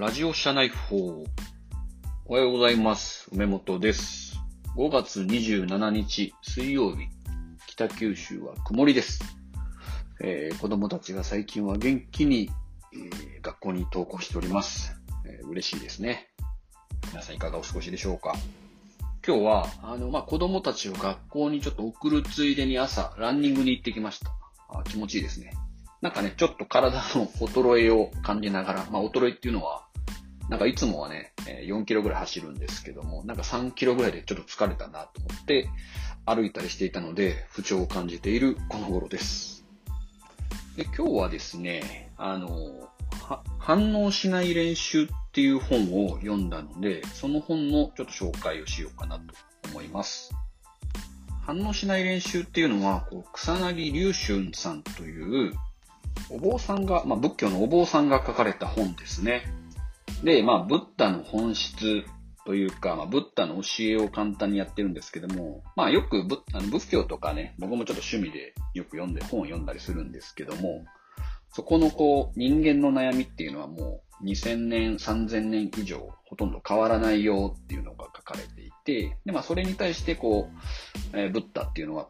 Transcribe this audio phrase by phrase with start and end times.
[0.00, 1.26] ラジオ社内法。
[2.24, 3.28] おはようございます。
[3.32, 4.40] 梅本です。
[4.74, 7.08] 5月27日水曜日、
[7.66, 9.20] 北九州は曇りです。
[10.22, 12.50] えー子供たちが最近は元気に、
[12.94, 16.30] えー学校に登校しております、えー嬉しいですね。
[17.10, 18.34] 皆さんいかがお過ごしでしょうか
[19.26, 24.30] 今日は、あの、まあ、子供たちを学校にちょっと送るついでに朝、ランニングに行ってきました。
[24.70, 25.52] あ気持ちいいですね。
[26.00, 29.89] なんかね、ちょっと体の衰えを感じながら、まあ、衰えっていうのは、
[30.50, 35.68] なんかいつもはね、4キロぐらい走るんですけども、なんか3キロぐらいでちょっと疲れたなと思って、
[36.26, 39.64] 歩いたりしていたので、不調を感じているこの頃です。
[40.76, 42.90] で今日はですね、あの、
[43.60, 49.22] 反応しない練習っていう本を読んだので、その本のちょっと紹介をしようかなと
[49.70, 50.34] 思います。
[51.46, 55.52] 反応しない練習っていうのは、こう草薙龍春さんという、
[56.28, 59.59] お坊さんが、まあ、仏教のお坊さんが書かれた本ですね。
[60.22, 62.04] で、まあ、ブッダの本質
[62.44, 70.84] というか、まあ、ブッダの教えを簡単にやってるんですけども、まあ、よく仏あの仏教とかね、僕もちょっと趣味でよく読んで、本を読んだりするんですけども、
[71.52, 80.50] そこのこう、人間の悩みっていうのはもう2000年、3000年以上ほとんど変わらないよっていうのが書かれていて、で、まあそれに対してこ
[81.12, 82.08] う、えーブッダっていうのは、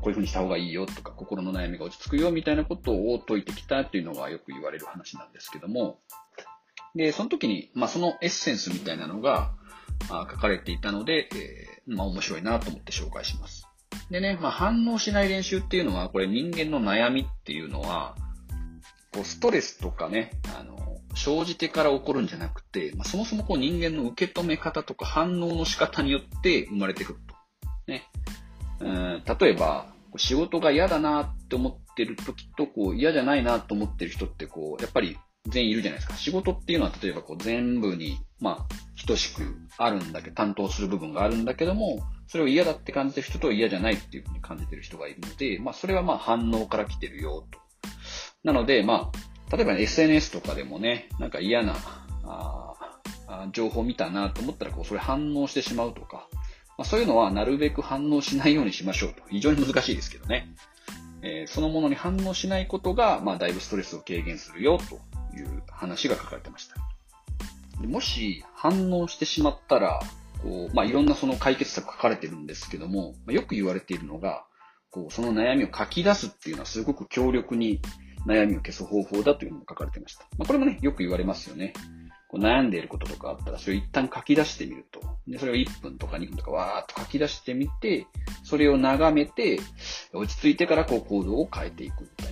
[0.00, 6.00] こういうふうにした方がいいよとか、心の悩みが落ち着くよみたいなことを説いてきたっていうのがよく言われる話なんですけども、
[6.94, 9.52] で、その時に、まあそのエッセンスみたいなのが
[10.10, 13.66] あ書かれていたので、えーまあ面白いなと思って紹介します。
[14.10, 18.14] でね、まあ反応しない練習っていうのは、これ人間の悩みっていうのは、
[19.12, 20.78] こうストレスとかね、あの、
[21.14, 27.34] 生じてから起こるんじゃなくて、まあ、そもそもこう人間の受け止め方とか反応の仕方によって生まれてくると。
[27.86, 28.08] ね。
[28.80, 36.16] うん例えば、仕事が嫌だなって思ってる時と、こう嫌じゃないなと思ってる人って、こう、やっぱり全員いるじゃないですか。
[36.16, 39.42] 仕事っていうのは例えばこう全部に、まあ、等しく
[39.76, 47.58] あるんだけど、担当する部分があるんだけども、それを嫌だって感じてる人と嫌じゃないっていうふうに感じてる人がいるので、まあ、それはまあ反応から来てるよと。
[48.44, 49.10] なので、ま
[49.50, 51.74] あ、例えば、ね、SNS とかでもね、なんか嫌な
[52.24, 52.74] あ
[53.26, 56.28] あ情報見たなと思ったら、こう、それ反応してしまうとか、
[56.78, 59.22] まあ、そういうのはなるべく反応しないようにしましょうと。
[59.28, 60.54] 非常に難しいですけどね。
[61.22, 65.00] えーそのものに反応しないことが、まあ、だいぶストレスを軽減するよと
[65.36, 66.76] いう話が書かれてました。
[67.86, 70.00] もし反応してしまったら、
[70.42, 74.44] こう、まあ、いろんなその解決策書かれてるんですけども、まあよく言われているのが、
[74.90, 77.80] こう、その悩みを書き出すっていうのはすごく強力に
[78.26, 80.26] 悩みを消す方法だというのも書かれてました。
[80.38, 81.72] まあ、これもね、よく言われますよね。
[82.28, 85.00] こう悩んでいることとかあったら、それを一旦書き出してみると。
[85.26, 88.06] で、それを1分とか2分とかわーっと書き出してみて、
[88.42, 89.60] それを眺めて、
[90.12, 92.31] 落ち着いてからこう行動を変えていくみたい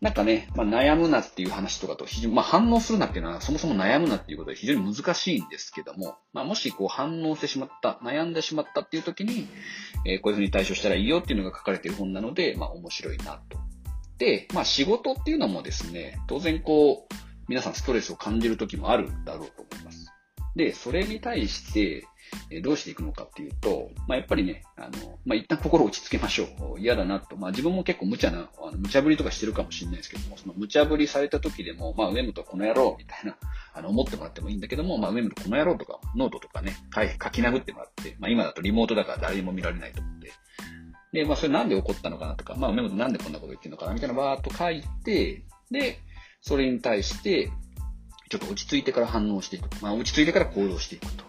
[0.00, 9.48] なんかね、まあ、悩むなっていう話とかと非常、まあ、反応するなっていうのはそもそも悩むなっていうことは非常に難しいんですけども、まあ、もしこう反応してしまった、悩んでしまったっていう時に、
[10.06, 13.58] えーこういうふうに対処したらいいよっていうのが書かれている本なので、まあ、面白いなと。
[14.18, 17.14] で、まあ、仕事っていうのもですね、当然こう、
[17.48, 19.77] 皆さんストレスを感じる時もあるだろうと思。
[20.58, 22.04] で、それに対して、
[22.50, 26.80] えどうしていくのかっていうと、まあ、やっぱりね、あの、まあ、一旦心を落ち着けましょう。
[26.80, 27.36] 嫌だなと。
[27.36, 33.36] まあ、自分も結構無茶な、あの無茶ぶりとかしてるかもしれないですけども、その無茶ぶりされた時でも、まあ、上本この野郎みたいな、
[33.72, 40.20] あの、思ってもらってもいいんだけども、まあ、上本この野郎とか、ノートとかね、書き殴ってもらって、まあ、今だとリモートだから誰にも見られないと思うん
[41.12, 46.00] で、まあ、それなんで起こったのかなとか、まあ、梅本なんでこんなこと言ってるのかなみたいなバーっと書いて、で、
[46.40, 47.50] それに対して、
[48.28, 49.68] ちょっと落ち着いてから反応していく。
[49.82, 51.24] まあ、落ち着いてから行動していくと。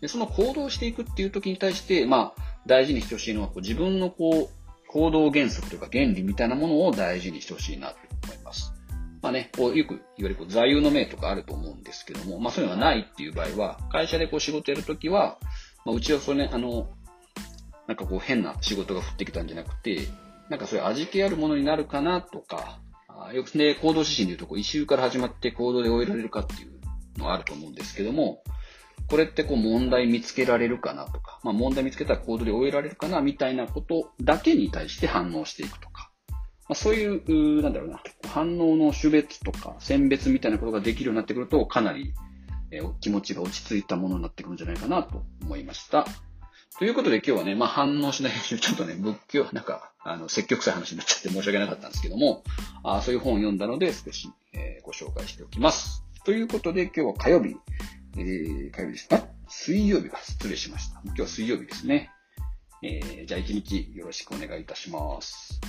[0.00, 8.72] で、その行動していくっていう時に対して、まあ、大事にしてほしいのは、こう自分のこう、行動原則というか原理みたいなものを大事にしてほしいなと思います。
[9.22, 15.38] まあね、こう、よくいわゆるこう座右の銘とかあると思うんですけども、まあそういうのがないっていう場合は、会社でこう仕事やるときは、
[15.84, 16.88] まあうちはそれね、あの、
[17.86, 20.08] なんかこう変な仕事が降ってきたんじゃなくて、
[20.48, 22.78] なんかそういう味気あるものになるかなとか、
[23.18, 26.80] あよくね、行動指針でいうと、こう、異臭から始まって行動で終えられるかっていう
[27.18, 28.42] のがあると思うんですけども、
[29.08, 36.10] これってこう問題見つけられるかなとか、まあ問題見つけたら行動で終えられるかなみたいなことだけに対して反応していくとか、
[36.68, 42.12] まあそういう、なんだろうな、反応の種別とか選別みたいなことができるようになってくると、かなり、
[42.72, 46.06] えー気持ちが落ち着いたものになってくるんじゃないかなと思いました。
[46.78, 52.44] ということで今日はね、まあ反応しない編集、ちょっとね、仏教、なんか、あの、積極臭い話になっちゃって申し訳なかったんですけども、
[52.82, 56.04] あそういう本を読んだので少し、えーご紹介しておきます。
[56.24, 57.56] ということで今日は火曜日、
[58.18, 59.08] えー、火曜日です。
[59.08, 60.18] か、水曜日か。
[60.22, 61.00] 失礼しました。
[61.06, 62.10] 今日は水曜日ですね。
[62.82, 65.60] えーじゃあ一日よろしくお願いいたします。